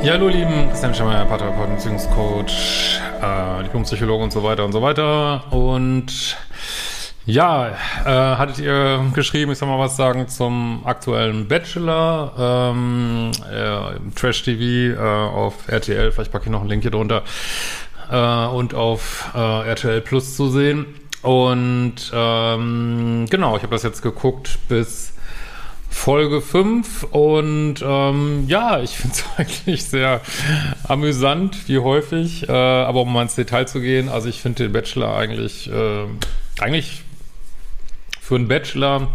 Ja, 0.00 0.12
hallo 0.12 0.28
lieben, 0.28 0.68
Christian 0.68 0.94
Schemmer, 0.94 1.24
Paartherapeut, 1.24 1.70
Beziehungscoach, 1.74 3.00
äh, 3.20 3.64
Diplompsychologe 3.64 4.22
und 4.22 4.32
so 4.32 4.44
weiter 4.44 4.64
und 4.64 4.70
so 4.70 4.80
weiter. 4.80 5.52
Und 5.52 6.36
ja, 7.26 7.70
äh, 8.04 8.04
hattet 8.04 8.60
ihr 8.60 9.04
geschrieben, 9.12 9.50
ich 9.50 9.58
soll 9.58 9.68
mal 9.68 9.78
was 9.80 9.96
sagen 9.96 10.28
zum 10.28 10.82
aktuellen 10.84 11.48
Bachelor, 11.48 12.32
ähm, 12.72 13.32
äh, 13.50 14.14
Trash 14.14 14.44
TV 14.44 14.94
äh, 14.94 14.98
auf 14.98 15.66
RTL, 15.66 16.12
vielleicht 16.12 16.30
packe 16.30 16.44
ich 16.44 16.50
noch 16.52 16.60
einen 16.60 16.70
Link 16.70 16.82
hier 16.82 16.92
drunter, 16.92 17.24
äh, 18.08 18.46
und 18.46 18.74
auf 18.74 19.30
äh, 19.34 19.68
RTL 19.68 20.00
Plus 20.00 20.36
zu 20.36 20.48
sehen. 20.48 20.86
Und 21.22 22.12
ähm, 22.14 23.26
genau, 23.28 23.56
ich 23.56 23.64
habe 23.64 23.74
das 23.74 23.82
jetzt 23.82 24.02
geguckt 24.02 24.60
bis 24.68 25.12
Folge 25.90 26.40
5 26.40 27.04
und 27.04 27.76
ähm, 27.82 28.44
ja, 28.46 28.80
ich 28.80 28.96
finde 28.96 29.16
es 29.16 29.24
eigentlich 29.36 29.84
sehr 29.84 30.20
amüsant, 30.84 31.68
wie 31.68 31.78
häufig, 31.78 32.48
äh, 32.48 32.52
aber 32.52 33.02
um 33.02 33.12
mal 33.12 33.22
ins 33.22 33.34
Detail 33.34 33.66
zu 33.66 33.80
gehen, 33.80 34.08
also 34.08 34.28
ich 34.28 34.40
finde 34.40 34.64
den 34.64 34.72
Bachelor 34.72 35.16
eigentlich, 35.16 35.70
äh, 35.70 36.04
eigentlich 36.60 37.02
für 38.20 38.36
einen 38.36 38.48
Bachelor 38.48 39.08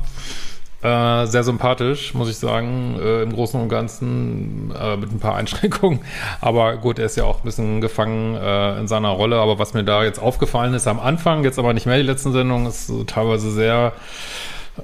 äh, 0.84 1.28
sehr 1.28 1.44
sympathisch, 1.44 2.14
muss 2.14 2.30
ich 2.30 2.38
sagen, 2.38 3.00
äh, 3.02 3.24
im 3.24 3.32
Großen 3.32 3.60
und 3.60 3.70
Ganzen, 3.70 4.74
äh, 4.78 4.98
mit 4.98 5.12
ein 5.12 5.20
paar 5.20 5.36
Einschränkungen. 5.38 6.02
Aber 6.42 6.76
gut, 6.78 7.00
er 7.00 7.06
ist 7.06 7.16
ja 7.16 7.24
auch 7.24 7.40
ein 7.40 7.46
bisschen 7.46 7.80
gefangen 7.80 8.36
äh, 8.36 8.80
in 8.80 8.88
seiner 8.88 9.10
Rolle. 9.10 9.38
Aber 9.38 9.60
was 9.60 9.74
mir 9.74 9.84
da 9.84 10.04
jetzt 10.04 10.20
aufgefallen 10.20 10.74
ist 10.74 10.88
am 10.88 11.00
Anfang, 11.00 11.46
jetzt 11.46 11.58
aber 11.58 11.74
nicht 11.74 11.86
mehr 11.86 11.98
die 11.98 12.04
letzten 12.04 12.34
Sendungen, 12.34 12.68
ist 12.68 12.88
so 12.88 13.06
teilweise 13.06 13.52
sehr 13.52 13.94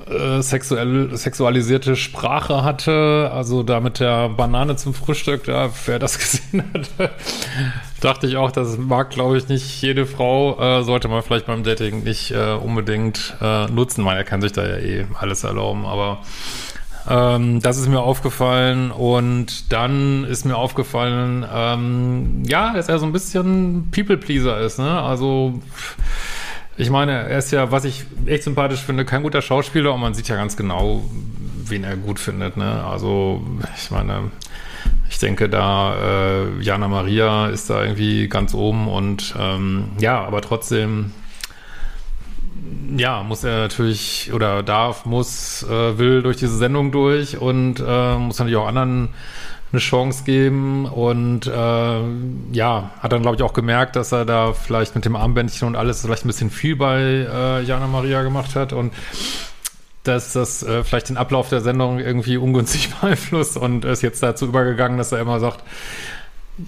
äh, 0.07 0.41
sexuell, 0.41 1.15
sexualisierte 1.17 1.95
Sprache 1.95 2.63
hatte, 2.63 3.31
also 3.33 3.63
da 3.63 3.79
mit 3.79 3.99
der 3.99 4.29
Banane 4.29 4.75
zum 4.75 4.93
Frühstück, 4.93 5.45
da, 5.45 5.71
wer 5.85 5.97
das 5.97 6.19
gesehen 6.19 6.63
hat, 6.73 7.11
dachte 7.99 8.27
ich 8.27 8.37
auch, 8.37 8.51
das 8.51 8.77
mag, 8.77 9.09
glaube 9.09 9.37
ich, 9.37 9.47
nicht 9.47 9.81
jede 9.81 10.05
Frau, 10.05 10.59
äh, 10.59 10.83
sollte 10.83 11.07
man 11.07 11.23
vielleicht 11.23 11.47
beim 11.47 11.63
Dating 11.63 12.03
nicht 12.03 12.31
äh, 12.31 12.53
unbedingt 12.53 13.35
äh, 13.41 13.65
nutzen. 13.65 14.03
Man, 14.03 14.15
er 14.15 14.23
kann 14.23 14.41
sich 14.41 14.51
da 14.51 14.67
ja 14.67 14.77
eh 14.77 15.07
alles 15.19 15.43
erlauben, 15.43 15.85
aber 15.85 16.19
ähm, 17.09 17.59
das 17.59 17.77
ist 17.77 17.87
mir 17.87 18.01
aufgefallen 18.01 18.91
und 18.91 19.73
dann 19.73 20.23
ist 20.23 20.45
mir 20.45 20.55
aufgefallen, 20.55 21.43
ähm, 21.51 22.43
ja, 22.45 22.73
dass 22.73 22.89
er 22.89 22.99
so 22.99 23.07
ein 23.07 23.11
bisschen 23.11 23.89
People-Pleaser 23.91 24.59
ist, 24.59 24.77
ne? 24.77 25.01
Also 25.01 25.59
ich 26.79 26.89
meine, 26.89 27.11
er 27.11 27.37
ist 27.37 27.51
ja, 27.51 27.71
was 27.71 27.83
ich 27.83 28.05
echt 28.25 28.43
sympathisch 28.43 28.79
finde, 28.79 29.03
kein 29.03 29.21
guter 29.21 29.41
Schauspieler 29.41 29.93
und 29.93 29.99
man 29.99 30.13
sieht 30.13 30.29
ja 30.29 30.37
ganz 30.37 30.55
genau, 30.55 31.03
wen 31.65 31.83
er 31.83 31.97
gut 31.97 32.19
findet. 32.19 32.55
Ne? 32.55 32.85
Also, 32.85 33.45
ich 33.75 33.91
meine, 33.91 34.31
ich 35.09 35.19
denke, 35.19 35.49
da 35.49 35.95
äh, 35.97 36.61
Jana 36.61 36.87
Maria 36.87 37.47
ist 37.47 37.69
da 37.69 37.83
irgendwie 37.83 38.29
ganz 38.29 38.53
oben 38.53 38.87
und 38.87 39.35
ähm, 39.37 39.89
ja, 39.99 40.23
aber 40.23 40.41
trotzdem, 40.41 41.11
ja, 42.95 43.23
muss 43.23 43.43
er 43.43 43.57
natürlich 43.57 44.31
oder 44.33 44.63
darf, 44.63 45.05
muss, 45.05 45.63
äh, 45.63 45.97
will 45.97 46.21
durch 46.21 46.37
diese 46.37 46.55
Sendung 46.55 46.93
durch 46.93 47.37
und 47.37 47.83
äh, 47.85 48.15
muss 48.15 48.39
natürlich 48.39 48.57
auch 48.57 48.67
anderen 48.67 49.09
eine 49.71 49.79
Chance 49.79 50.23
geben 50.23 50.85
und 50.85 51.45
äh, 51.47 52.01
ja, 52.51 52.91
hat 52.99 53.11
dann 53.11 53.21
glaube 53.21 53.35
ich 53.35 53.43
auch 53.43 53.53
gemerkt, 53.53 53.95
dass 53.95 54.11
er 54.11 54.25
da 54.25 54.53
vielleicht 54.53 54.95
mit 54.95 55.05
dem 55.05 55.15
Armbändchen 55.15 55.67
und 55.67 55.75
alles 55.75 56.01
vielleicht 56.01 56.25
ein 56.25 56.27
bisschen 56.27 56.49
viel 56.49 56.75
bei 56.75 56.99
äh, 56.99 57.63
Jana 57.63 57.87
Maria 57.87 58.23
gemacht 58.23 58.55
hat 58.55 58.73
und 58.73 58.93
dass 60.03 60.33
das 60.33 60.63
äh, 60.63 60.83
vielleicht 60.83 61.09
den 61.09 61.17
Ablauf 61.17 61.49
der 61.49 61.61
Sendung 61.61 61.99
irgendwie 61.99 62.37
ungünstig 62.37 62.89
beeinflusst 63.01 63.57
und 63.57 63.85
ist 63.85 64.01
jetzt 64.01 64.23
dazu 64.23 64.45
übergegangen, 64.45 64.97
dass 64.97 65.11
er 65.11 65.19
immer 65.19 65.39
sagt, 65.39 65.63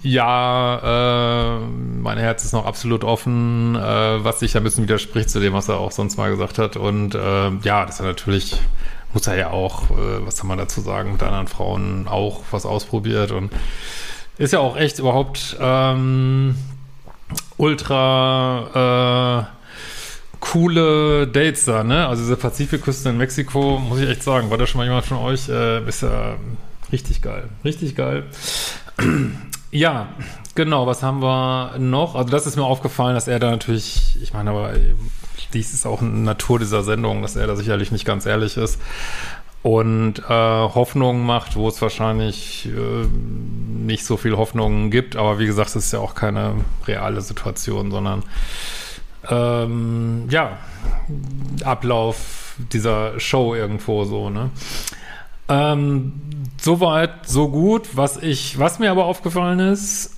ja, 0.03 1.57
äh, 1.57 1.59
mein 2.01 2.17
Herz 2.17 2.45
ist 2.45 2.53
noch 2.53 2.65
absolut 2.65 3.03
offen, 3.03 3.75
äh, 3.75 4.23
was 4.23 4.39
sich 4.39 4.55
ein 4.55 4.63
bisschen 4.63 4.83
widerspricht 4.85 5.29
zu 5.29 5.39
dem, 5.39 5.53
was 5.53 5.67
er 5.67 5.79
auch 5.79 5.91
sonst 5.91 6.17
mal 6.17 6.29
gesagt 6.29 6.59
hat. 6.59 6.77
Und 6.77 7.15
äh, 7.15 7.51
ja, 7.63 7.85
das 7.85 7.99
ist 7.99 8.05
natürlich 8.05 8.57
muss 9.13 9.27
er 9.27 9.37
ja 9.37 9.49
auch, 9.49 9.89
äh, 9.91 10.25
was 10.25 10.37
soll 10.37 10.47
man 10.47 10.57
dazu 10.57 10.81
sagen, 10.81 11.13
mit 11.13 11.23
anderen 11.23 11.47
Frauen 11.47 12.07
auch 12.07 12.41
was 12.51 12.65
ausprobiert 12.65 13.31
und 13.31 13.51
ist 14.37 14.53
ja 14.53 14.59
auch 14.59 14.77
echt 14.77 14.99
überhaupt 14.99 15.57
ähm, 15.59 16.55
ultra 17.57 19.47
äh, 19.47 19.61
coole 20.39 21.27
Dates 21.27 21.65
da, 21.65 21.83
ne? 21.83 22.07
Also 22.07 22.23
diese 22.23 22.35
Pazifikküste 22.35 23.09
in 23.09 23.17
Mexiko, 23.17 23.79
muss 23.79 23.99
ich 23.99 24.09
echt 24.09 24.23
sagen, 24.23 24.49
war 24.49 24.57
da 24.57 24.65
schon 24.65 24.79
mal 24.79 24.85
jemand 24.85 25.05
von 25.05 25.17
euch? 25.17 25.47
Äh, 25.47 25.87
ist 25.87 26.01
ja 26.01 26.35
richtig 26.91 27.21
geil. 27.21 27.49
Richtig 27.63 27.95
geil. 27.95 28.25
ja, 29.71 30.09
genau, 30.55 30.87
was 30.87 31.03
haben 31.03 31.21
wir 31.21 31.77
noch? 31.77 32.15
Also 32.15 32.29
das 32.29 32.47
ist 32.47 32.55
mir 32.55 32.63
aufgefallen, 32.63 33.15
dass 33.15 33.27
er 33.27 33.39
da 33.39 33.51
natürlich, 33.51 34.17
ich 34.21 34.33
meine, 34.33 34.49
aber 34.49 34.73
dies 35.53 35.73
ist 35.73 35.85
auch 35.85 36.01
eine 36.01 36.09
Natur 36.09 36.59
dieser 36.59 36.83
Sendung, 36.83 37.21
dass 37.21 37.35
er 37.35 37.47
da 37.47 37.55
sicherlich 37.55 37.91
nicht 37.91 38.05
ganz 38.05 38.25
ehrlich 38.25 38.57
ist 38.57 38.79
und 39.63 40.19
äh, 40.19 40.23
Hoffnungen 40.29 41.25
macht, 41.25 41.55
wo 41.55 41.67
es 41.67 41.81
wahrscheinlich 41.81 42.67
äh, 42.67 43.07
nicht 43.07 44.05
so 44.05 44.17
viel 44.17 44.35
Hoffnungen 44.37 44.89
gibt. 44.89 45.15
Aber 45.15 45.37
wie 45.39 45.45
gesagt, 45.45 45.69
es 45.69 45.85
ist 45.85 45.93
ja 45.93 45.99
auch 45.99 46.15
keine 46.15 46.55
reale 46.87 47.21
Situation, 47.21 47.91
sondern 47.91 48.23
ähm, 49.29 50.27
ja, 50.29 50.57
Ablauf 51.63 52.55
dieser 52.73 53.19
Show 53.19 53.53
irgendwo 53.53 54.03
so, 54.05 54.29
ne? 54.29 54.49
Ähm, 55.47 56.13
Soweit, 56.61 57.27
so 57.27 57.49
gut. 57.49 57.97
Was 57.97 58.17
ich, 58.17 58.59
was 58.59 58.77
mir 58.77 58.91
aber 58.91 59.05
aufgefallen 59.05 59.57
ist, 59.57 60.10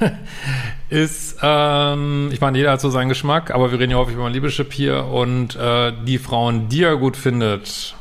ist, 0.90 1.36
ähm, 1.42 2.30
ich 2.32 2.40
meine, 2.40 2.58
jeder 2.58 2.72
hat 2.72 2.80
so 2.80 2.90
seinen 2.90 3.08
Geschmack, 3.08 3.50
aber 3.50 3.70
wir 3.70 3.78
reden 3.78 3.92
ja 3.92 3.98
häufig 3.98 4.14
über 4.14 4.28
Liebeschip 4.28 4.72
hier 4.72 5.04
und 5.04 5.56
äh, 5.56 5.92
die 6.04 6.18
Frauen, 6.18 6.68
die 6.68 6.82
er 6.82 6.96
gut 6.96 7.16
findet, 7.16 7.94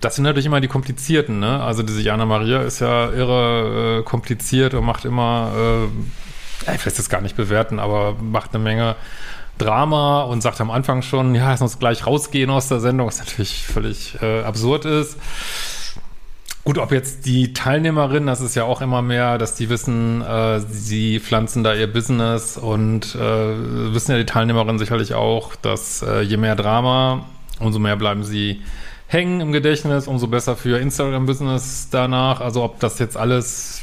das 0.00 0.16
sind 0.16 0.24
natürlich 0.24 0.46
immer 0.46 0.60
die 0.60 0.68
komplizierten, 0.68 1.40
ne? 1.40 1.62
Also 1.62 1.82
diese 1.82 2.00
Jana 2.00 2.24
Maria 2.24 2.62
ist 2.62 2.80
ja 2.80 3.10
irre 3.10 4.00
äh, 4.00 4.02
kompliziert 4.02 4.74
und 4.74 4.84
macht 4.84 5.04
immer, 5.04 5.52
äh, 6.66 6.74
ich 6.74 6.84
will 6.84 6.92
das 6.96 7.08
gar 7.08 7.20
nicht 7.20 7.36
bewerten, 7.36 7.78
aber 7.78 8.16
macht 8.20 8.54
eine 8.54 8.64
Menge 8.64 8.96
Drama 9.58 10.22
und 10.22 10.40
sagt 10.40 10.60
am 10.62 10.70
Anfang 10.70 11.02
schon, 11.02 11.34
ja, 11.34 11.50
lass 11.50 11.60
uns 11.60 11.78
gleich 11.78 12.06
rausgehen 12.06 12.48
aus 12.48 12.68
der 12.68 12.80
Sendung, 12.80 13.06
was 13.06 13.18
natürlich 13.18 13.66
völlig 13.66 14.16
äh, 14.22 14.42
absurd 14.42 14.86
ist. 14.86 15.18
Gut, 16.62 16.76
ob 16.76 16.92
jetzt 16.92 17.24
die 17.24 17.54
Teilnehmerinnen, 17.54 18.26
das 18.26 18.42
ist 18.42 18.54
ja 18.54 18.64
auch 18.64 18.82
immer 18.82 19.00
mehr, 19.00 19.38
dass 19.38 19.54
die 19.54 19.70
wissen, 19.70 20.20
äh, 20.20 20.60
sie 20.60 21.18
pflanzen 21.18 21.64
da 21.64 21.74
ihr 21.74 21.90
Business 21.90 22.58
und 22.58 23.14
äh, 23.14 23.94
wissen 23.94 24.12
ja 24.12 24.18
die 24.18 24.26
Teilnehmerinnen 24.26 24.78
sicherlich 24.78 25.14
auch, 25.14 25.54
dass 25.56 26.02
äh, 26.02 26.20
je 26.20 26.36
mehr 26.36 26.56
Drama, 26.56 27.24
umso 27.60 27.78
mehr 27.78 27.96
bleiben 27.96 28.24
sie 28.24 28.60
hängen 29.06 29.40
im 29.40 29.52
Gedächtnis, 29.52 30.06
umso 30.06 30.28
besser 30.28 30.54
für 30.54 30.78
Instagram-Business 30.78 31.88
danach. 31.90 32.42
Also 32.42 32.62
ob 32.62 32.78
das 32.78 32.98
jetzt 32.98 33.16
alles 33.16 33.82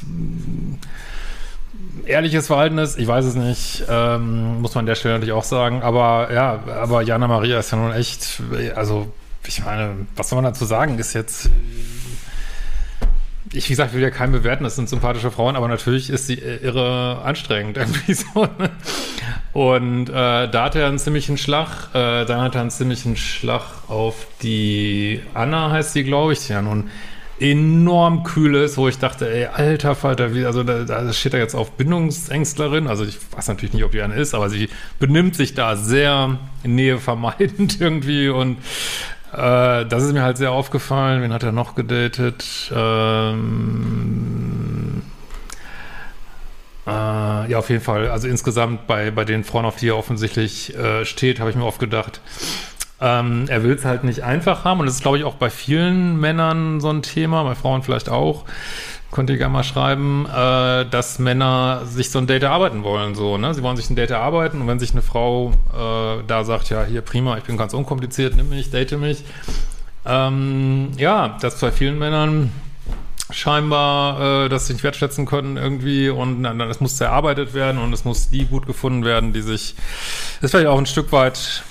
ehrliches 2.06 2.48
Verhalten 2.48 2.78
ist, 2.78 2.98
ich 2.98 3.08
weiß 3.08 3.26
es 3.26 3.36
nicht, 3.36 3.84
ähm, 3.90 4.62
muss 4.62 4.76
man 4.76 4.84
an 4.84 4.86
der 4.86 4.96
Stelle 4.96 5.16
natürlich 5.16 5.34
auch 5.34 5.44
sagen. 5.44 5.82
Aber 5.82 6.32
ja, 6.32 6.64
aber 6.80 7.02
Jana 7.02 7.28
Maria 7.28 7.60
ist 7.60 7.72
ja 7.72 7.78
nun 7.78 7.92
echt, 7.92 8.42
also 8.76 9.12
ich 9.46 9.66
meine, 9.66 10.08
was 10.16 10.30
soll 10.30 10.38
man 10.38 10.52
dazu 10.52 10.66
sagen, 10.66 10.98
ist 11.00 11.14
jetzt 11.14 11.50
ich, 13.54 13.66
wie 13.66 13.74
gesagt, 13.74 13.94
will 13.94 14.02
ja 14.02 14.10
keinen 14.10 14.32
bewerten, 14.32 14.64
das 14.64 14.76
sind 14.76 14.90
sympathische 14.90 15.32
Frauen, 15.32 15.56
aber 15.56 15.68
natürlich 15.68 16.10
ist 16.10 16.28
sie 16.28 16.36
irre 16.36 17.22
anstrengend 17.24 17.78
irgendwie 17.78 18.14
so. 18.14 18.42
Ne? 18.44 18.70
Und 19.54 20.10
äh, 20.10 20.50
da 20.50 20.64
hat 20.66 20.76
er 20.76 20.88
einen 20.88 21.00
ziemlichen 21.00 21.38
Schlag, 21.38 21.90
äh, 21.94 22.26
dann 22.26 22.42
hat 22.42 22.56
er 22.56 22.62
einen 22.62 22.72
ziemlichen 22.72 23.16
Schlag 23.16 23.64
auf 23.88 24.28
die 24.42 25.22
Anna, 25.34 25.72
heißt 25.72 25.94
sie, 25.94 26.04
glaube 26.04 26.34
ich, 26.34 26.46
die 26.46 26.54
ja 26.54 26.62
nun 26.62 26.90
enorm 27.40 28.24
kühl 28.24 28.56
ist, 28.56 28.78
wo 28.78 28.88
ich 28.88 28.98
dachte, 28.98 29.32
ey, 29.32 29.46
alter 29.46 29.96
Falter, 29.96 30.34
wie, 30.34 30.46
also 30.46 30.64
da, 30.64 30.84
da 30.84 31.14
steht 31.14 31.34
er 31.34 31.40
jetzt 31.40 31.54
auf 31.54 31.72
Bindungsängstlerin, 31.72 32.88
also 32.88 33.04
ich 33.04 33.18
weiß 33.32 33.48
natürlich 33.48 33.74
nicht, 33.74 33.84
ob 33.84 33.92
die 33.92 34.02
eine 34.02 34.16
ist, 34.16 34.34
aber 34.34 34.50
sie 34.50 34.70
benimmt 35.00 35.36
sich 35.36 35.54
da 35.54 35.76
sehr 35.76 36.40
nähevermeidend 36.64 37.80
irgendwie 37.80 38.30
und 38.30 38.58
äh, 39.34 39.86
das 39.86 40.04
ist 40.04 40.14
mir 40.14 40.24
halt 40.24 40.38
sehr 40.38 40.52
aufgefallen. 40.52 41.22
Wen 41.22 41.34
hat 41.34 41.44
er 41.44 41.52
noch 41.52 41.76
gedatet? 41.76 42.72
Ähm, 42.74 44.08
äh, 46.86 46.90
ja, 47.52 47.58
auf 47.58 47.70
jeden 47.70 47.84
Fall. 47.84 48.10
Also 48.10 48.28
insgesamt 48.28 48.88
bei, 48.88 49.12
bei 49.12 49.26
den 49.26 49.44
Frauen, 49.44 49.66
auf 49.66 49.76
die 49.76 49.90
er 49.90 49.98
offensichtlich 49.98 50.76
äh, 50.76 51.04
steht, 51.06 51.40
habe 51.40 51.50
ich 51.50 51.56
mir 51.56 51.66
oft 51.66 51.80
gedacht, 51.80 52.22
ähm, 53.02 53.46
er 53.48 53.64
will 53.64 53.74
es 53.74 53.86
halt 53.86 54.04
nicht 54.04 54.24
einfach 54.24 54.64
haben. 54.64 54.80
Und 54.80 54.86
das 54.86 54.96
ist, 54.96 55.02
glaube 55.02 55.18
ich, 55.18 55.24
auch 55.24 55.36
bei 55.36 55.50
vielen 55.50 56.20
Männern 56.20 56.80
so 56.80 56.90
ein 56.90 57.02
Thema, 57.02 57.44
bei 57.44 57.56
Frauen 57.56 57.84
vielleicht 57.84 58.10
auch 58.10 58.46
könnt 59.12 59.30
ihr 59.30 59.38
gerne 59.38 59.54
mal 59.54 59.64
schreiben, 59.64 60.26
äh, 60.26 60.86
dass 60.86 61.20
Männer 61.20 61.84
sich 61.86 62.12
so 62.12 62.20
ein 62.20 62.28
Date 62.28 62.44
erarbeiten 62.44 62.84
wollen. 62.84 63.16
So, 63.16 63.38
ne? 63.38 63.54
Sie 63.54 63.64
wollen 63.64 63.78
sich 63.78 63.90
ein 63.90 63.96
Date 63.96 64.12
erarbeiten 64.12 64.62
und 64.62 64.68
wenn 64.68 64.80
sich 64.80 64.92
eine 64.92 65.02
Frau 65.02 65.54
äh, 65.74 66.24
da 66.28 66.44
sagt, 66.44 66.70
ja, 66.70 66.84
hier 66.84 67.02
prima, 67.02 67.38
ich 67.38 67.44
bin 67.44 67.58
ganz 67.58 67.74
unkompliziert, 67.74 68.36
nimm 68.36 68.50
mich, 68.50 68.70
date 68.70 68.98
mich. 68.98 69.24
Ähm, 70.06 70.92
ja, 70.98 71.38
das 71.42 71.60
bei 71.60 71.72
vielen 71.72 72.00
Männern 72.00 72.52
scheinbar 73.30 74.46
äh, 74.46 74.50
das 74.50 74.70
nicht 74.70 74.84
wertschätzen 74.84 75.26
können 75.26 75.58
irgendwie 75.58 76.10
und 76.10 76.46
es 76.46 76.80
muss 76.80 77.00
erarbeitet 77.02 77.54
werden 77.54 77.80
und 77.80 77.92
es 77.92 78.06
muss 78.06 78.30
die 78.30 78.46
gut 78.46 78.66
gefunden 78.66 79.04
werden, 79.04 79.34
die 79.34 79.42
sich 79.42 79.76
ist 80.42 80.52
vielleicht 80.52 80.68
auch 80.68 80.78
ein 80.78 80.86
Stück 80.86 81.12
weit 81.12 81.64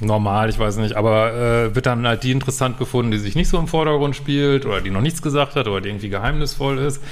normal, 0.00 0.48
ich 0.48 0.58
weiß 0.58 0.76
nicht, 0.78 0.94
aber 0.94 1.32
äh, 1.32 1.74
wird 1.74 1.86
dann 1.86 2.06
halt 2.06 2.22
die 2.22 2.32
interessant 2.32 2.78
gefunden, 2.78 3.10
die 3.10 3.18
sich 3.18 3.34
nicht 3.34 3.48
so 3.48 3.58
im 3.58 3.68
Vordergrund 3.68 4.16
spielt 4.16 4.66
oder 4.66 4.80
die 4.80 4.90
noch 4.90 5.00
nichts 5.00 5.22
gesagt 5.22 5.56
hat 5.56 5.66
oder 5.68 5.80
die 5.80 5.88
irgendwie 5.88 6.08
geheimnisvoll 6.08 6.78
ist. 6.78 7.02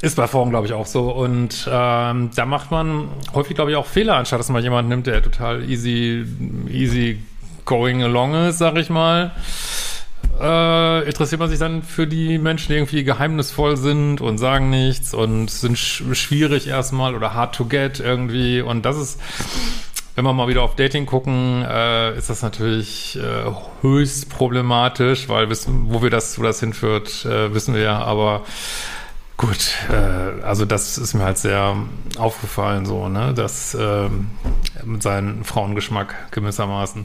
Ist 0.00 0.16
bei 0.16 0.28
Frauen, 0.28 0.50
glaube 0.50 0.66
ich, 0.66 0.72
auch 0.72 0.86
so. 0.86 1.10
Und 1.10 1.68
ähm, 1.70 2.30
da 2.34 2.46
macht 2.46 2.70
man 2.70 3.08
häufig, 3.34 3.56
glaube 3.56 3.72
ich, 3.72 3.76
auch 3.76 3.86
Fehler, 3.86 4.14
anstatt 4.14 4.38
dass 4.38 4.48
man 4.48 4.62
jemanden 4.62 4.90
nimmt, 4.90 5.08
der 5.08 5.22
total 5.22 5.68
easy, 5.68 6.24
easy 6.70 7.18
going 7.64 8.02
along 8.02 8.34
ist, 8.34 8.58
sag 8.58 8.76
ich 8.76 8.90
mal 8.90 9.32
äh, 10.40 11.06
interessiert 11.06 11.40
man 11.40 11.50
sich 11.50 11.58
dann 11.58 11.82
für 11.82 12.06
die 12.06 12.38
Menschen, 12.38 12.68
die 12.68 12.74
irgendwie 12.74 13.04
geheimnisvoll 13.04 13.76
sind 13.76 14.20
und 14.20 14.38
sagen 14.38 14.70
nichts 14.70 15.14
und 15.14 15.50
sind 15.50 15.76
sch 15.76 16.02
schwierig 16.12 16.68
erstmal 16.68 17.14
oder 17.14 17.34
hard 17.34 17.54
to 17.54 17.64
get 17.64 17.98
irgendwie. 18.00 18.60
Und 18.60 18.84
das 18.84 18.96
ist, 18.98 19.20
wenn 20.18 20.24
wir 20.24 20.32
mal 20.32 20.48
wieder 20.48 20.62
auf 20.62 20.74
Dating 20.74 21.06
gucken, 21.06 21.64
äh, 21.64 22.18
ist 22.18 22.28
das 22.28 22.42
natürlich 22.42 23.16
äh, 23.16 23.52
höchst 23.82 24.28
problematisch, 24.28 25.28
weil 25.28 25.48
wissen, 25.48 25.84
wo 25.90 26.02
wir 26.02 26.10
das, 26.10 26.40
wo 26.40 26.42
das 26.42 26.58
hinführt, 26.58 27.24
äh, 27.24 27.54
wissen 27.54 27.72
wir 27.72 27.82
ja, 27.82 27.98
aber 27.98 28.42
Gut, 29.36 29.76
äh, 29.88 30.42
also 30.42 30.64
das 30.64 30.98
ist 30.98 31.14
mir 31.14 31.22
halt 31.22 31.38
sehr 31.38 31.76
aufgefallen, 32.18 32.84
so, 32.84 33.08
ne, 33.08 33.32
dass 33.32 33.72
äh, 33.74 34.08
mit 34.84 35.04
seinem 35.04 35.44
Frauengeschmack 35.44 36.32
gewissermaßen. 36.32 37.04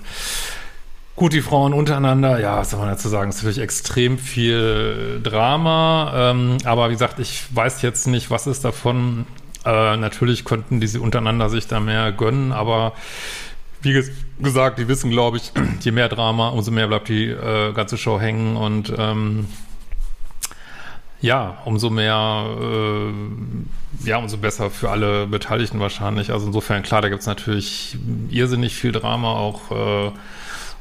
Gut, 1.15 1.33
die 1.33 1.44
Frauen 1.44 1.74
untereinander, 1.74 2.39
ja, 2.39 2.57
was 2.57 2.71
soll 2.71 2.80
man 2.80 2.89
dazu 2.89 3.07
sagen, 3.10 3.30
ist 3.30 3.36
natürlich 3.36 3.60
extrem 3.60 4.18
viel 4.18 5.21
Drama. 5.21 6.31
Ähm, 6.31 6.57
aber 6.65 6.89
wie 6.89 6.94
gesagt, 6.94 7.19
ich 7.19 7.56
weiß 7.56 7.83
jetzt 7.83 8.07
nicht, 8.07 8.31
was 8.31 8.48
ist 8.48 8.65
davon. 8.65 9.27
Äh, 9.65 9.98
natürlich 9.98 10.45
könnten 10.45 10.80
diese 10.80 11.01
untereinander 11.01 11.50
sich 11.50 11.68
da 11.68 11.80
mehr 11.80 12.12
gönnen, 12.12 12.51
aber 12.51 12.94
wie 13.81 14.01
gesagt, 14.39 14.80
die 14.80 14.88
wissen, 14.88 15.12
glaube 15.12 15.38
ich, 15.38 15.51
je 15.81 15.92
mehr 15.92 16.10
Drama, 16.10 16.50
umso 16.50 16.71
mehr 16.71 16.88
bleibt 16.88 17.10
die 17.10 17.27
äh, 17.27 17.74
ganze 17.74 17.98
Show 17.98 18.19
hängen 18.19 18.56
und 18.56 18.94
ähm, 18.98 19.48
ja, 21.24 21.57
umso 21.63 21.89
mehr, 21.89 22.45
äh, 22.62 24.07
ja, 24.07 24.18
umso 24.18 24.38
besser 24.38 24.69
für 24.69 24.89
alle 24.89 25.25
Beteiligten 25.25 25.80
wahrscheinlich. 25.80 26.31
Also 26.33 26.48
insofern, 26.48 26.83
klar, 26.83 27.01
da 27.01 27.07
gibt 27.07 27.21
es 27.21 27.27
natürlich 27.27 27.98
irrsinnig 28.30 28.75
viel 28.75 28.92
Drama, 28.92 29.31
auch 29.31 29.71
äh, 29.71 30.12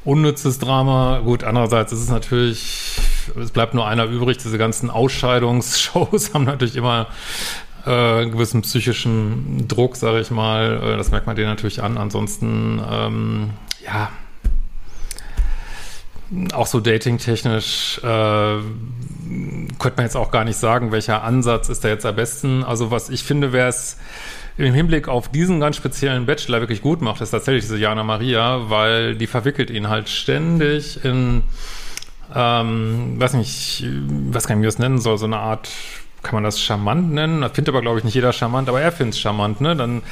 unnützes 0.05 0.59
Drama. 0.59 1.21
Gut, 1.21 1.45
andererseits 1.45 1.93
ist 1.93 2.01
es 2.01 2.09
natürlich, 2.09 3.01
es 3.41 3.53
bleibt 3.53 3.75
nur 3.75 3.87
einer 3.87 4.07
übrig. 4.07 4.39
Diese 4.39 4.59
ganzen 4.59 4.91
Ausscheidungsshows 4.91 6.35
haben 6.35 6.45
natürlich 6.45 6.75
immer 6.75 7.07
äh, 7.87 7.91
einen 7.91 8.33
gewissen 8.33 8.63
psychischen 8.63 9.67
Druck, 9.69 9.97
sage 9.97 10.21
ich 10.21 10.31
mal. 10.31 10.81
Äh, 10.83 10.97
das 10.97 11.11
merkt 11.11 11.27
man 11.27 11.37
denen 11.37 11.49
natürlich 11.49 11.83
an. 11.83 11.99
Ansonsten, 11.99 12.81
ähm, 12.91 13.51
ja, 13.85 14.11
auch 16.55 16.67
so 16.67 16.81
dating-technisch 16.81 17.99
äh, 17.99 18.03
könnte 19.79 19.97
man 19.97 20.07
jetzt 20.07 20.17
auch 20.17 20.31
gar 20.31 20.45
nicht 20.45 20.57
sagen, 20.57 20.93
welcher 20.93 21.23
Ansatz 21.23 21.69
ist 21.69 21.85
da 21.85 21.89
jetzt 21.89 22.07
am 22.07 22.17
besten. 22.17 22.65
Also 22.65 22.91
was 22.91 23.11
ich 23.11 23.23
finde, 23.23 23.53
wäre 23.53 23.69
es 23.69 23.99
im 24.57 24.75
Hinblick 24.75 25.09
auf 25.09 25.29
diesen 25.29 25.61
ganz 25.61 25.77
speziellen 25.77 26.27
Bachelor 26.27 26.61
wirklich 26.61 26.83
gut 26.83 27.01
macht, 27.01 27.21
ist 27.21 27.31
tatsächlich 27.31 27.65
diese 27.65 27.79
Jana 27.79 28.03
Maria, 28.03 28.71
weil 28.71 29.15
die 29.15 29.27
verwickelt 29.27 29.71
ihn 29.71 29.89
halt 29.89 30.09
ständig 30.09 31.05
in, 31.05 31.43
ähm, 32.35 33.21
weiß 33.21 33.35
nicht, 33.35 33.85
was 34.31 34.47
kann 34.47 34.59
ich 34.59 34.61
mir 34.61 34.67
das 34.69 34.79
nennen 34.79 34.99
soll, 34.99 35.19
so 35.19 35.25
eine 35.25 35.39
Art, 35.39 35.71
kann 36.23 36.35
man 36.35 36.45
das 36.45 36.61
charmant 36.61 37.13
nennen? 37.13 37.41
Das 37.41 37.53
findet 37.53 37.71
aber, 37.71 37.83
glaube 37.83 37.99
ich, 37.99 38.05
nicht 38.05 38.15
jeder 38.15 38.33
charmant, 38.33 38.69
aber 38.69 38.81
er 38.81 38.93
findet 38.93 39.15
es 39.15 39.21
charmant, 39.21 39.61
ne? 39.61 39.75
Dann 39.77 40.03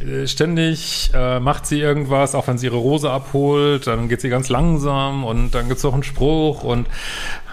äh, 0.00 0.26
ständig 0.26 1.10
äh, 1.14 1.40
macht 1.40 1.66
sie 1.66 1.80
irgendwas, 1.80 2.34
auch 2.34 2.46
wenn 2.46 2.58
sie 2.58 2.66
ihre 2.66 2.76
Rose 2.76 3.10
abholt, 3.10 3.86
dann 3.86 4.08
geht 4.08 4.20
sie 4.20 4.28
ganz 4.28 4.48
langsam 4.48 5.24
und 5.24 5.54
dann 5.54 5.68
gibt 5.68 5.78
es 5.78 5.84
auch 5.84 5.94
einen 5.94 6.04
Spruch 6.04 6.62
und 6.62 6.86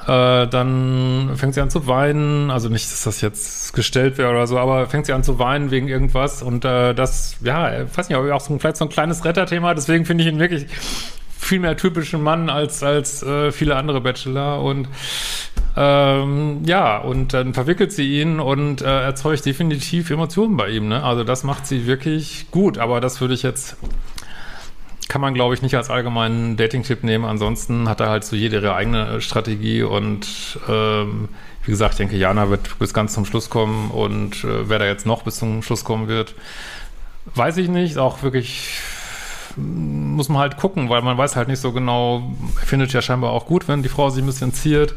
äh, 0.08 0.48
dann 0.48 1.32
fängt 1.36 1.56
sie 1.56 1.62
an 1.62 1.72
zu 1.72 1.88
weinen, 1.88 2.52
also 2.52 2.70
nicht, 2.70 2.92
dass 2.92 3.04
das 3.04 3.22
jetzt 3.22 3.74
gestellt 3.74 4.18
wäre 4.20 4.30
oder 4.30 4.46
so, 4.46 4.60
aber 4.60 4.88
fängt 4.88 5.08
sie 5.08 5.14
an 5.14 5.24
zu 5.24 5.40
weinen 5.40 5.72
wegen 5.72 5.88
irgendwas 5.88 6.44
und 6.44 6.64
äh, 6.66 6.94
das, 6.94 7.38
ja, 7.44 7.84
ich 7.84 7.98
weiß 7.98 8.10
nicht, 8.10 8.18
auch 8.18 8.40
so, 8.40 8.58
vielleicht 8.60 8.78
so 8.78 8.86
ein 8.86 8.90
kleines 8.90 9.26
Retterthema, 9.26 9.74
deswegen 9.74 10.06
finde 10.06 10.24
ich 10.24 10.30
ihn 10.30 10.40
wirklich 10.40 10.68
viel 11.40 11.60
mehr 11.60 11.76
typischen 11.78 12.22
Mann 12.22 12.50
als, 12.50 12.84
als 12.84 13.24
äh, 13.24 13.52
viele 13.52 13.76
andere 13.76 14.02
Bachelor 14.02 14.62
und 14.62 14.88
ähm, 15.78 16.62
ja, 16.66 16.98
und 16.98 17.34
dann 17.34 17.54
verwickelt 17.54 17.92
sie 17.92 18.22
ihn 18.22 18.40
und 18.40 18.82
äh, 18.82 19.04
erzeugt 19.04 19.46
definitiv 19.46 20.10
Emotionen 20.10 20.56
bei 20.56 20.70
ihm. 20.70 20.88
Ne? 20.88 21.04
Also 21.04 21.24
das 21.24 21.44
macht 21.44 21.68
sie 21.68 21.86
wirklich 21.86 22.48
gut, 22.52 22.78
aber 22.78 23.02
das 23.02 23.20
würde 23.22 23.34
ich 23.34 23.44
jetzt 23.44 23.78
kann 25.08 25.22
man, 25.22 25.34
glaube 25.34 25.54
ich, 25.54 25.62
nicht 25.62 25.76
als 25.76 25.90
allgemeinen 25.90 26.58
Dating-Tipp 26.58 27.04
nehmen. 27.04 27.26
Ansonsten 27.26 27.88
hat 27.88 28.00
er 28.00 28.10
halt 28.10 28.24
so 28.24 28.36
jede 28.36 28.58
ihre 28.58 28.76
eigene 28.76 29.22
Strategie 29.22 29.84
und 29.84 30.60
ähm, 30.68 31.30
wie 31.64 31.72
gesagt, 31.72 31.94
ich 31.94 31.98
denke, 31.98 32.18
Jana 32.18 32.50
wird 32.50 32.78
bis 32.80 32.94
ganz 32.94 33.14
zum 33.14 33.26
Schluss 33.26 33.50
kommen 33.50 33.92
und 33.92 34.44
äh, 34.44 34.70
wer 34.70 34.80
da 34.80 34.86
jetzt 34.86 35.06
noch 35.06 35.24
bis 35.24 35.38
zum 35.38 35.62
Schluss 35.62 35.84
kommen 35.84 36.08
wird, 36.08 36.36
weiß 37.36 37.58
ich 37.58 37.70
nicht. 37.70 37.98
Auch 37.98 38.24
wirklich 38.24 38.80
muss 39.58 40.30
man 40.30 40.40
halt 40.40 40.58
gucken, 40.58 40.90
weil 40.90 41.02
man 41.02 41.18
weiß 41.18 41.36
halt 41.36 41.48
nicht 41.48 41.60
so 41.60 41.72
genau, 41.72 42.36
findet 42.56 42.92
ja 42.94 43.02
scheinbar 43.02 43.32
auch 43.32 43.46
gut, 43.46 43.68
wenn 43.68 43.84
die 43.84 43.90
Frau 43.90 44.10
sich 44.10 44.24
ein 44.24 44.28
bisschen 44.28 44.54
ziert. 44.54 44.96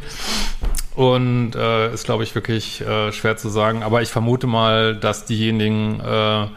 Und 0.98 1.54
äh, 1.54 1.94
ist, 1.94 2.06
glaube 2.06 2.24
ich, 2.24 2.34
wirklich 2.34 2.80
äh, 2.80 3.12
schwer 3.12 3.36
zu 3.36 3.50
sagen. 3.50 3.84
Aber 3.84 4.02
ich 4.02 4.08
vermute 4.08 4.48
mal, 4.48 4.96
dass 4.96 5.26
diejenigen, 5.26 6.00
äh, 6.00 6.48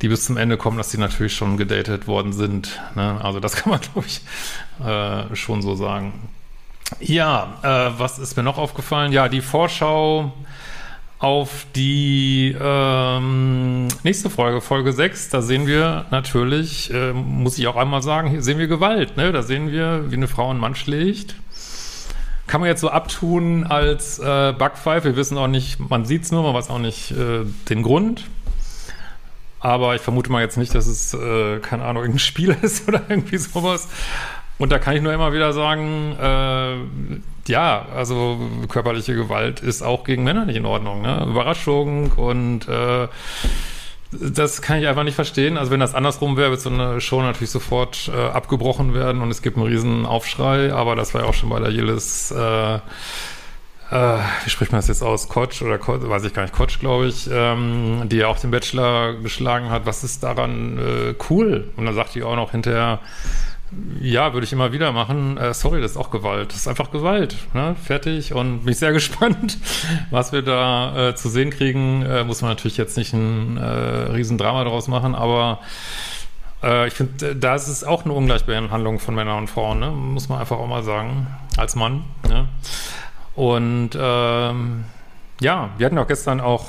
die 0.00 0.06
bis 0.06 0.26
zum 0.26 0.36
Ende 0.36 0.56
kommen, 0.56 0.78
dass 0.78 0.90
die 0.90 0.98
natürlich 0.98 1.34
schon 1.34 1.56
gedatet 1.56 2.06
worden 2.06 2.32
sind. 2.32 2.80
Ne? 2.94 3.18
Also 3.20 3.40
das 3.40 3.56
kann 3.56 3.70
man, 3.70 3.80
glaube 3.80 4.04
ich, 4.06 4.20
äh, 4.86 5.34
schon 5.34 5.60
so 5.60 5.74
sagen. 5.74 6.12
Ja, 7.00 7.58
äh, 7.64 7.98
was 7.98 8.20
ist 8.20 8.36
mir 8.36 8.44
noch 8.44 8.58
aufgefallen? 8.58 9.10
Ja, 9.10 9.28
die 9.28 9.40
Vorschau 9.40 10.32
auf 11.18 11.66
die 11.74 12.54
ähm, 12.56 13.88
nächste 14.04 14.30
Folge, 14.30 14.60
Folge 14.60 14.92
6, 14.92 15.30
da 15.30 15.42
sehen 15.42 15.66
wir 15.66 16.04
natürlich, 16.12 16.94
äh, 16.94 17.12
muss 17.12 17.58
ich 17.58 17.66
auch 17.66 17.74
einmal 17.74 18.02
sagen, 18.02 18.28
hier 18.28 18.42
sehen 18.42 18.58
wir 18.58 18.68
Gewalt. 18.68 19.16
Ne? 19.16 19.32
Da 19.32 19.42
sehen 19.42 19.72
wir, 19.72 20.12
wie 20.12 20.16
eine 20.16 20.28
Frau 20.28 20.50
einen 20.50 20.60
Mann 20.60 20.76
schlägt. 20.76 21.34
Kann 22.46 22.60
man 22.60 22.68
jetzt 22.68 22.80
so 22.80 22.90
abtun 22.90 23.64
als 23.64 24.18
äh, 24.18 24.52
Bugfive. 24.52 25.04
Wir 25.04 25.16
wissen 25.16 25.38
auch 25.38 25.48
nicht, 25.48 25.78
man 25.80 26.04
sieht 26.04 26.24
es 26.24 26.32
nur, 26.32 26.42
man 26.42 26.54
weiß 26.54 26.68
auch 26.70 26.78
nicht 26.78 27.10
äh, 27.12 27.44
den 27.68 27.82
Grund. 27.82 28.24
Aber 29.60 29.94
ich 29.94 30.02
vermute 30.02 30.30
mal 30.30 30.42
jetzt 30.42 30.58
nicht, 30.58 30.74
dass 30.74 30.86
es, 30.86 31.14
äh, 31.14 31.58
keine 31.60 31.84
Ahnung, 31.84 32.02
irgendein 32.02 32.18
Spiel 32.18 32.50
ist 32.62 32.86
oder 32.86 33.02
irgendwie 33.08 33.38
sowas. 33.38 33.88
Und 34.58 34.70
da 34.70 34.78
kann 34.78 34.94
ich 34.94 35.02
nur 35.02 35.12
immer 35.12 35.32
wieder 35.32 35.52
sagen, 35.52 36.16
äh, 36.20 37.50
ja, 37.50 37.86
also 37.94 38.38
körperliche 38.68 39.14
Gewalt 39.14 39.60
ist 39.60 39.82
auch 39.82 40.04
gegen 40.04 40.22
Männer 40.22 40.44
nicht 40.44 40.56
in 40.56 40.66
Ordnung. 40.66 41.02
Ne? 41.02 41.26
Überraschung 41.28 42.12
und 42.12 42.68
äh, 42.68 43.08
das 44.20 44.62
kann 44.62 44.78
ich 44.80 44.86
einfach 44.86 45.04
nicht 45.04 45.14
verstehen. 45.14 45.56
Also 45.56 45.70
wenn 45.70 45.80
das 45.80 45.94
andersrum 45.94 46.36
wäre, 46.36 46.50
wird 46.50 46.60
so 46.60 46.70
eine 46.70 47.00
Show 47.00 47.22
natürlich 47.22 47.50
sofort 47.50 48.10
äh, 48.14 48.18
abgebrochen 48.18 48.94
werden 48.94 49.22
und 49.22 49.30
es 49.30 49.42
gibt 49.42 49.56
einen 49.56 49.66
riesen 49.66 50.06
Aufschrei. 50.06 50.72
Aber 50.72 50.96
das 50.96 51.14
war 51.14 51.22
ja 51.22 51.26
auch 51.28 51.34
schon 51.34 51.50
bei 51.50 51.60
der 51.60 51.70
Yillis, 51.70 52.30
äh, 52.30 52.74
äh, 52.74 54.18
wie 54.44 54.50
spricht 54.50 54.72
man 54.72 54.78
das 54.78 54.88
jetzt 54.88 55.02
aus? 55.02 55.28
Kotsch 55.28 55.62
oder 55.62 55.78
Kotsch, 55.78 56.02
weiß 56.02 56.24
ich 56.24 56.34
gar 56.34 56.42
nicht, 56.42 56.54
Kotsch, 56.54 56.80
glaube 56.80 57.06
ich, 57.06 57.28
ähm, 57.30 58.02
die 58.06 58.16
ja 58.16 58.28
auch 58.28 58.38
den 58.38 58.50
Bachelor 58.50 59.14
geschlagen 59.14 59.70
hat. 59.70 59.86
Was 59.86 60.04
ist 60.04 60.22
daran 60.22 60.78
äh, 60.78 61.14
cool? 61.30 61.72
Und 61.76 61.86
dann 61.86 61.94
sagt 61.94 62.14
die 62.14 62.22
auch 62.22 62.36
noch 62.36 62.52
hinterher, 62.52 63.00
ja, 64.00 64.32
würde 64.32 64.44
ich 64.44 64.52
immer 64.52 64.72
wieder 64.72 64.92
machen. 64.92 65.36
Äh, 65.36 65.54
sorry, 65.54 65.80
das 65.80 65.92
ist 65.92 65.96
auch 65.96 66.10
Gewalt. 66.10 66.50
Das 66.50 66.58
ist 66.58 66.68
einfach 66.68 66.90
Gewalt. 66.90 67.36
Ne? 67.54 67.74
Fertig. 67.82 68.32
Und 68.32 68.60
bin 68.64 68.72
ich 68.72 68.78
sehr 68.78 68.92
gespannt, 68.92 69.58
was 70.10 70.32
wir 70.32 70.42
da 70.42 71.10
äh, 71.10 71.14
zu 71.14 71.28
sehen 71.28 71.50
kriegen. 71.50 72.02
Äh, 72.02 72.24
muss 72.24 72.42
man 72.42 72.50
natürlich 72.50 72.76
jetzt 72.76 72.96
nicht 72.96 73.12
ein 73.12 73.56
äh, 73.56 73.62
Riesendrama 73.64 74.64
daraus 74.64 74.88
machen, 74.88 75.14
aber 75.14 75.60
äh, 76.62 76.88
ich 76.88 76.94
finde, 76.94 77.36
da 77.36 77.54
ist 77.54 77.68
es 77.68 77.84
auch 77.84 78.04
eine 78.04 78.14
Ungleichbehandlung 78.14 78.98
von 78.98 79.14
Männern 79.14 79.38
und 79.38 79.50
Frauen. 79.50 79.80
Ne? 79.80 79.90
Muss 79.90 80.28
man 80.28 80.40
einfach 80.40 80.58
auch 80.58 80.66
mal 80.66 80.82
sagen. 80.82 81.26
Als 81.56 81.76
Mann. 81.76 82.04
Ne? 82.28 82.48
Und 83.34 83.90
ähm, 83.96 84.84
ja, 85.40 85.70
wir 85.78 85.86
hatten 85.86 85.98
auch 85.98 86.06
gestern 86.06 86.40
auch 86.40 86.66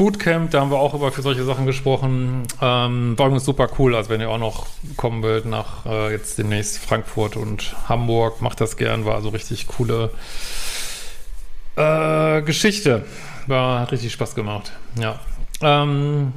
Bootcamp, 0.00 0.50
da 0.50 0.62
haben 0.62 0.70
wir 0.70 0.78
auch 0.78 0.94
über 0.94 1.12
für 1.12 1.20
solche 1.20 1.44
Sachen 1.44 1.66
gesprochen. 1.66 2.44
Ähm, 2.62 3.18
war 3.18 3.26
übrigens 3.26 3.44
super 3.44 3.68
cool. 3.78 3.94
Also 3.94 4.08
wenn 4.08 4.22
ihr 4.22 4.30
auch 4.30 4.38
noch 4.38 4.66
kommen 4.96 5.22
wollt 5.22 5.44
nach 5.44 5.84
äh, 5.84 6.10
jetzt 6.10 6.38
demnächst 6.38 6.78
Frankfurt 6.78 7.36
und 7.36 7.76
Hamburg, 7.86 8.40
macht 8.40 8.62
das 8.62 8.78
gern. 8.78 9.04
War 9.04 9.16
also 9.16 9.28
richtig 9.28 9.66
coole 9.66 10.08
äh, 11.76 12.40
Geschichte. 12.40 13.04
War 13.46 13.80
hat 13.80 13.92
richtig 13.92 14.10
Spaß 14.12 14.34
gemacht. 14.34 14.72
Ja. 14.98 15.20
Ähm, 15.60 16.32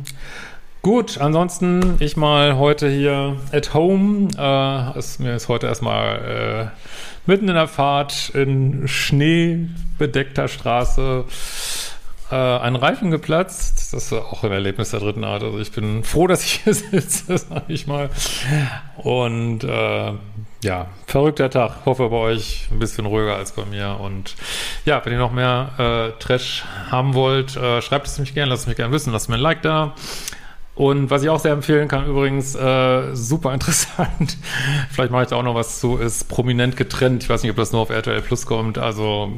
Gut, 0.81 1.17
ansonsten 1.21 1.95
ich 1.99 2.17
mal 2.17 2.57
heute 2.57 2.89
hier 2.89 3.37
at 3.53 3.73
home. 3.73 4.27
Äh, 4.37 4.99
ist, 4.99 5.21
mir 5.21 5.33
ist 5.33 5.47
heute 5.47 5.67
erstmal 5.67 6.71
äh, 6.75 7.29
mitten 7.31 7.47
in 7.47 7.55
der 7.55 7.69
Fahrt 7.69 8.31
in 8.33 8.89
schneebedeckter 8.89 10.49
Straße 10.49 11.23
äh, 12.33 12.59
ein 12.59 12.75
Reifen 12.75 13.11
geplatzt. 13.11 13.93
Das 13.93 14.05
ist 14.05 14.13
auch 14.13 14.43
ein 14.43 14.51
Erlebnis 14.51 14.89
der 14.89 14.99
dritten 14.99 15.23
Art. 15.23 15.43
Also 15.43 15.59
ich 15.59 15.71
bin 15.71 16.03
froh, 16.03 16.25
dass 16.25 16.43
ich 16.43 16.61
hier 16.63 16.73
sitze, 16.73 17.37
sag 17.37 17.63
ich 17.67 17.85
mal. 17.85 18.09
Und 18.97 19.63
äh, 19.63 20.13
ja, 20.63 20.87
verrückter 21.05 21.51
Tag. 21.51 21.85
Hoffe 21.85 22.09
bei 22.09 22.17
euch 22.17 22.69
ein 22.71 22.79
bisschen 22.79 23.05
ruhiger 23.05 23.35
als 23.35 23.51
bei 23.51 23.65
mir. 23.65 23.99
Und 23.99 24.35
ja, 24.85 25.05
wenn 25.05 25.13
ihr 25.13 25.19
noch 25.19 25.31
mehr 25.31 26.13
äh, 26.17 26.19
Trash 26.19 26.63
haben 26.89 27.13
wollt, 27.13 27.55
äh, 27.55 27.81
schreibt 27.83 28.07
es 28.07 28.17
mich 28.17 28.33
gerne, 28.33 28.49
lasst 28.49 28.63
es 28.63 28.67
mich 28.67 28.77
gerne 28.77 28.91
wissen, 28.91 29.13
lasst 29.13 29.29
mir 29.29 29.35
ein 29.35 29.41
Like 29.41 29.61
da. 29.61 29.93
Und 30.75 31.11
was 31.11 31.21
ich 31.21 31.29
auch 31.29 31.39
sehr 31.39 31.53
empfehlen 31.53 31.87
kann, 31.87 32.07
übrigens, 32.07 32.55
äh, 32.55 33.13
super 33.15 33.53
interessant, 33.53 34.37
vielleicht 34.89 35.11
mache 35.11 35.23
ich 35.23 35.29
da 35.29 35.35
auch 35.35 35.43
noch 35.43 35.53
was 35.53 35.79
zu, 35.79 35.97
ist 35.97 36.29
prominent 36.29 36.77
getrennt. 36.77 37.21
Ich 37.21 37.29
weiß 37.29 37.43
nicht, 37.43 37.51
ob 37.51 37.57
das 37.57 37.73
nur 37.73 37.81
auf 37.81 37.91
RTL 37.91 38.23
Plus 38.23 38.47
kommt. 38.47 38.79
Also 38.79 39.31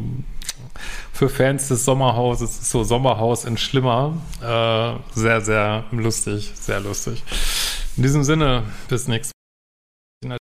für 1.14 1.30
Fans 1.30 1.68
des 1.68 1.86
Sommerhauses 1.86 2.60
ist 2.60 2.70
so 2.70 2.84
Sommerhaus 2.84 3.46
in 3.46 3.58
Schlimmer. 3.58 4.18
Äh, 4.42 5.20
sehr, 5.20 5.42
sehr 5.42 5.86
lustig, 5.92 6.52
sehr 6.56 6.80
lustig. 6.80 7.24
In 7.98 8.04
diesem 8.04 8.24
Sinne, 8.24 8.64
bis 8.90 9.08
nächstes 9.08 9.32
Mal. 10.26 10.38